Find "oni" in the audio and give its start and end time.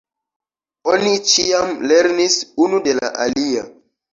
0.93-1.11